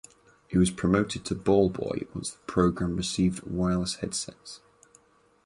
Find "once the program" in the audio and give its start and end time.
2.15-2.95